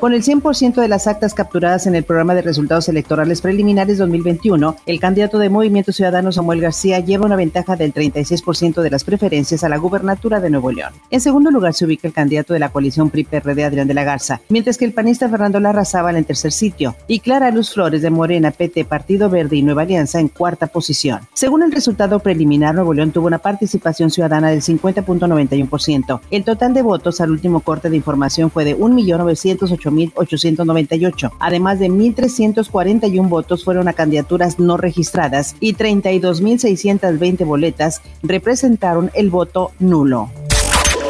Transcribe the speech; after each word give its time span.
Con 0.00 0.14
el 0.14 0.22
100% 0.22 0.80
de 0.80 0.88
las 0.88 1.06
actas 1.06 1.34
capturadas 1.34 1.86
en 1.86 1.94
el 1.94 2.04
programa 2.04 2.34
de 2.34 2.40
resultados 2.40 2.88
electorales 2.88 3.42
preliminares 3.42 3.98
2021, 3.98 4.76
el 4.86 4.98
candidato 4.98 5.38
de 5.38 5.50
Movimiento 5.50 5.92
Ciudadano 5.92 6.32
Samuel 6.32 6.62
García 6.62 7.00
lleva 7.00 7.26
una 7.26 7.36
ventaja 7.36 7.76
del 7.76 7.92
36% 7.92 8.80
de 8.80 8.88
las 8.88 9.04
preferencias 9.04 9.62
a 9.62 9.68
la 9.68 9.76
gubernatura 9.76 10.40
de 10.40 10.48
Nuevo 10.48 10.72
León. 10.72 10.94
En 11.10 11.20
segundo 11.20 11.50
lugar 11.50 11.74
se 11.74 11.84
ubica 11.84 12.08
el 12.08 12.14
candidato 12.14 12.54
de 12.54 12.60
la 12.60 12.70
coalición 12.70 13.10
PRI-PRD 13.10 13.62
Adrián 13.62 13.88
de 13.88 13.92
la 13.92 14.04
Garza, 14.04 14.40
mientras 14.48 14.78
que 14.78 14.86
el 14.86 14.94
panista 14.94 15.28
Fernando 15.28 15.60
Larrazábal 15.60 16.16
en 16.16 16.24
tercer 16.24 16.52
sitio 16.52 16.96
y 17.06 17.20
Clara 17.20 17.50
Luz 17.50 17.74
Flores 17.74 18.00
de 18.00 18.08
Morena, 18.08 18.52
PT, 18.52 18.86
Partido 18.86 19.28
Verde 19.28 19.56
y 19.56 19.62
Nueva 19.62 19.82
Alianza 19.82 20.18
en 20.18 20.28
cuarta 20.28 20.68
posición. 20.68 21.20
Según 21.34 21.62
el 21.62 21.72
resultado 21.72 22.20
preliminar, 22.20 22.74
Nuevo 22.74 22.94
León 22.94 23.12
tuvo 23.12 23.26
una 23.26 23.40
participación 23.40 24.10
ciudadana 24.10 24.48
del 24.48 24.62
50.91%. 24.62 26.20
El 26.30 26.44
total 26.44 26.72
de 26.72 26.80
votos 26.80 27.20
al 27.20 27.32
último 27.32 27.60
corte 27.60 27.90
de 27.90 27.96
información 27.96 28.50
fue 28.50 28.64
de 28.64 28.78
1.908.000 28.78 29.89
898. 30.14 31.32
Además 31.38 31.78
de 31.78 31.90
1.341 31.90 33.28
votos 33.28 33.64
fueron 33.64 33.88
a 33.88 33.92
candidaturas 33.92 34.58
no 34.58 34.76
registradas 34.76 35.56
y 35.60 35.74
32.620 35.74 37.44
boletas 37.44 38.02
representaron 38.22 39.10
el 39.14 39.30
voto 39.30 39.72
nulo. 39.78 40.30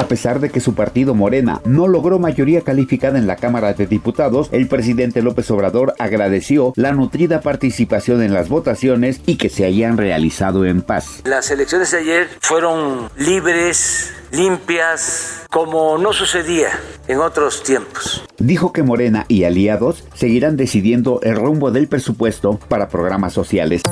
A 0.01 0.09
pesar 0.09 0.41
de 0.41 0.49
que 0.49 0.61
su 0.61 0.75
partido 0.75 1.15
Morena 1.15 1.61
no 1.67 1.87
logró 1.87 2.19
mayoría 2.19 2.63
calificada 2.63 3.19
en 3.19 3.27
la 3.27 3.37
Cámara 3.37 3.75
de 3.75 3.87
Diputados, 3.87 4.49
el 4.51 4.67
presidente 4.67 5.21
López 5.21 5.51
Obrador 5.51 5.95
agradeció 5.99 6.73
la 6.75 6.93
nutrida 6.93 7.43
participación 7.43 8.23
en 8.23 8.33
las 8.33 8.49
votaciones 8.49 9.21
y 9.27 9.37
que 9.37 9.51
se 9.51 9.67
hayan 9.67 9.99
realizado 9.99 10.65
en 10.65 10.81
paz. 10.81 11.21
Las 11.25 11.51
elecciones 11.51 11.91
de 11.91 11.99
ayer 11.99 12.29
fueron 12.41 13.11
libres, 13.19 14.11
limpias, 14.33 15.45
como 15.51 15.99
no 15.99 16.15
sucedía 16.15 16.71
en 17.07 17.19
otros 17.19 17.63
tiempos. 17.63 18.25
Dijo 18.41 18.73
que 18.73 18.83
Morena 18.83 19.27
y 19.29 19.45
aliados 19.45 20.03
seguirán 20.15 20.57
decidiendo 20.57 21.21
el 21.23 21.37
rumbo 21.37 21.71
del 21.71 21.89
presupuesto 21.89 22.59
para 22.69 22.89
programas 22.89 23.35
sociales. 23.35 23.83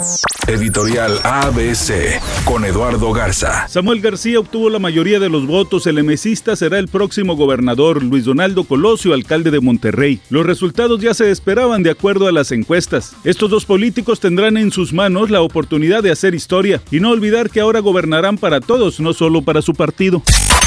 Editorial 0.47 1.19
ABC 1.23 2.19
con 2.47 2.65
Eduardo 2.65 3.13
Garza. 3.13 3.69
Samuel 3.69 4.01
García 4.01 4.41
obtuvo 4.41 4.71
la 4.71 4.79
mayoría 4.79 5.21
de 5.21 5.29
los 5.29 5.47
votos. 5.47 5.87
El 5.87 5.99
emesista 5.99 6.57
será 6.57 6.79
el 6.79 6.89
próximo 6.89 7.37
gobernador. 7.37 8.03
Luis 8.03 8.25
Donaldo 8.25 8.65
Colosio, 8.65 9.13
alcalde 9.13 9.51
de 9.51 9.61
Monterrey. 9.61 10.23
Los 10.31 10.47
resultados 10.47 10.99
ya 11.03 11.13
se 11.13 11.31
esperaban 11.31 11.83
de 11.83 11.91
acuerdo 11.91 12.27
a 12.27 12.33
las 12.33 12.51
encuestas. 12.51 13.13
Estos 13.25 13.51
dos 13.51 13.67
políticos 13.67 14.19
tendrán 14.19 14.57
en 14.57 14.71
sus 14.73 14.95
manos 14.95 15.29
la 15.29 15.43
oportunidad 15.43 16.03
de 16.03 16.11
hacer 16.11 16.35
historia 16.35 16.81
y 16.91 17.01
no 17.01 17.11
olvidar 17.11 17.51
que 17.51 17.61
ahora 17.61 17.81
gobernarán 17.81 18.39
para 18.39 18.63
todos, 18.63 18.99
no 18.99 19.13
solo 19.13 19.43
para 19.43 19.61
su 19.61 19.75
partido. 19.75 20.23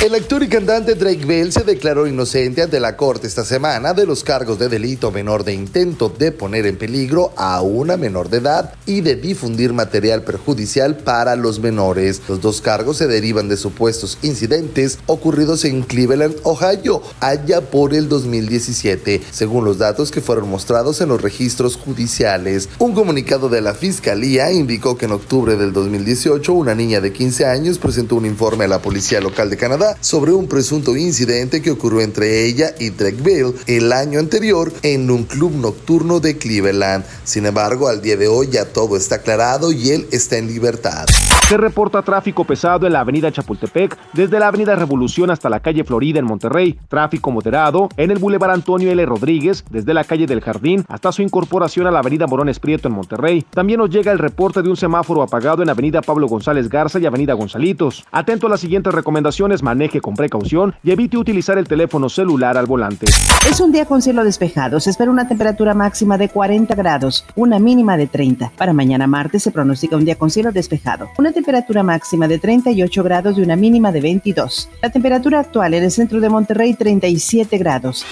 El 0.05 0.13
actor 0.13 0.43
y 0.43 0.47
cantante 0.47 0.93
Drake 0.95 1.25
Bell 1.25 1.51
se 1.51 1.63
declaró 1.63 2.05
inocente 2.05 2.61
ante 2.61 2.79
la 2.79 2.97
corte 2.97 3.27
esta 3.27 3.45
semana 3.45 3.70
de 3.71 4.05
los 4.05 4.25
cargos 4.25 4.59
de 4.59 4.67
delito 4.67 5.11
menor 5.11 5.45
de 5.45 5.53
intento 5.53 6.09
de 6.09 6.33
poner 6.33 6.65
en 6.65 6.75
peligro 6.75 7.31
a 7.37 7.61
una 7.61 7.95
menor 7.95 8.29
de 8.29 8.39
edad 8.39 8.73
y 8.85 8.99
de 8.99 9.15
difundir 9.15 9.71
material 9.71 10.23
perjudicial 10.23 10.97
para 10.97 11.37
los 11.37 11.61
menores. 11.61 12.21
Los 12.27 12.41
dos 12.41 12.59
cargos 12.59 12.97
se 12.97 13.07
derivan 13.07 13.47
de 13.47 13.55
supuestos 13.55 14.17
incidentes 14.23 14.99
ocurridos 15.05 15.63
en 15.63 15.83
Cleveland, 15.83 16.35
Ohio, 16.43 17.01
allá 17.21 17.61
por 17.61 17.93
el 17.93 18.09
2017, 18.09 19.21
según 19.31 19.63
los 19.63 19.77
datos 19.77 20.11
que 20.11 20.19
fueron 20.19 20.49
mostrados 20.49 20.99
en 20.99 21.07
los 21.07 21.21
registros 21.21 21.77
judiciales. 21.77 22.67
Un 22.77 22.93
comunicado 22.93 23.47
de 23.47 23.61
la 23.61 23.73
Fiscalía 23.73 24.51
indicó 24.51 24.97
que 24.97 25.05
en 25.05 25.13
octubre 25.13 25.55
del 25.55 25.71
2018 25.71 26.51
una 26.51 26.75
niña 26.75 26.99
de 26.99 27.13
15 27.13 27.45
años 27.45 27.79
presentó 27.79 28.17
un 28.17 28.25
informe 28.25 28.65
a 28.65 28.67
la 28.67 28.81
policía 28.81 29.21
local 29.21 29.49
de 29.49 29.55
Canadá 29.55 29.95
sobre 30.01 30.33
un 30.33 30.47
presunto 30.49 30.97
incidente 30.97 31.61
que 31.61 31.71
ocurrió 31.71 32.01
entre 32.01 32.45
ella 32.45 32.75
y 32.77 32.89
Drake 32.89 33.21
Bell 33.23 33.55
el 33.67 33.91
año 33.91 34.19
anterior 34.19 34.71
en 34.83 35.09
un 35.09 35.23
club 35.23 35.53
nocturno 35.55 36.19
de 36.19 36.37
Cleveland. 36.37 37.05
Sin 37.23 37.45
embargo, 37.45 37.87
al 37.87 38.01
día 38.01 38.17
de 38.17 38.27
hoy 38.27 38.49
ya 38.51 38.65
todo 38.65 38.97
está 38.97 39.15
aclarado 39.15 39.71
y 39.71 39.91
él 39.91 40.07
está 40.11 40.37
en 40.37 40.47
libertad. 40.47 41.07
Se 41.47 41.57
reporta 41.57 42.01
tráfico 42.01 42.45
pesado 42.45 42.87
en 42.87 42.93
la 42.93 43.01
avenida 43.01 43.31
Chapultepec, 43.31 43.97
desde 44.13 44.39
la 44.39 44.47
avenida 44.47 44.75
Revolución 44.75 45.31
hasta 45.31 45.49
la 45.49 45.59
calle 45.59 45.83
Florida 45.83 46.19
en 46.19 46.25
Monterrey. 46.25 46.79
Tráfico 46.87 47.29
moderado 47.29 47.89
en 47.97 48.11
el 48.11 48.19
Boulevard 48.19 48.51
Antonio 48.51 48.89
L. 48.89 49.05
Rodríguez, 49.05 49.65
desde 49.69 49.93
la 49.93 50.03
calle 50.03 50.27
del 50.27 50.41
Jardín 50.41 50.85
hasta 50.87 51.11
su 51.11 51.21
incorporación 51.21 51.87
a 51.87 51.91
la 51.91 51.99
avenida 51.99 52.27
Morones 52.27 52.59
Prieto 52.59 52.87
en 52.87 52.93
Monterrey. 52.93 53.45
También 53.49 53.79
nos 53.79 53.89
llega 53.89 54.11
el 54.11 54.19
reporte 54.19 54.61
de 54.61 54.69
un 54.69 54.77
semáforo 54.77 55.21
apagado 55.21 55.61
en 55.61 55.69
avenida 55.69 56.01
Pablo 56.01 56.27
González 56.27 56.69
Garza 56.69 56.99
y 56.99 57.05
avenida 57.05 57.33
Gonzalitos. 57.33 58.05
Atento 58.11 58.47
a 58.47 58.49
las 58.49 58.61
siguientes 58.61 58.93
recomendaciones, 58.93 59.61
maneje 59.61 59.99
con 59.99 60.15
precaución 60.15 60.73
y 60.83 60.91
evite 60.91 61.17
utilizar 61.17 61.57
el 61.57 61.67
teléfono 61.67 62.09
celular 62.09 62.57
al 62.57 62.65
volante. 62.65 63.07
Es 63.51 63.59
un 63.59 63.73
día 63.73 63.83
con 63.83 64.01
cielo 64.01 64.23
despejado. 64.23 64.79
Se 64.79 64.89
espera 64.89 65.11
una 65.11 65.27
temperatura 65.27 65.73
máxima 65.73 66.17
de 66.17 66.29
40 66.29 66.73
grados, 66.73 67.25
una 67.35 67.59
mínima 67.59 67.97
de 67.97 68.07
30. 68.07 68.53
Para 68.55 68.71
mañana 68.71 69.07
martes 69.07 69.43
se 69.43 69.51
pronostica 69.51 69.97
un 69.97 70.05
día 70.05 70.15
con 70.15 70.31
cielo 70.31 70.53
despejado. 70.53 71.09
Una 71.17 71.33
temperatura 71.33 71.83
máxima 71.83 72.29
de 72.29 72.39
38 72.39 73.03
grados 73.03 73.37
y 73.37 73.41
una 73.41 73.57
mínima 73.57 73.91
de 73.91 73.99
22. 73.99 74.69
La 74.81 74.89
temperatura 74.89 75.41
actual 75.41 75.73
en 75.73 75.83
el 75.83 75.91
centro 75.91 76.21
de 76.21 76.29
Monterrey 76.29 76.75
37 76.75 77.57
grados. 77.57 78.05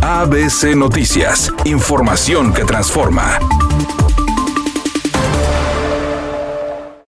ABC 0.00 0.74
Noticias. 0.74 1.52
Información 1.66 2.54
que 2.54 2.64
transforma. 2.64 3.38